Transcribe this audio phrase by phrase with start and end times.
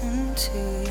[0.00, 0.87] listen to you.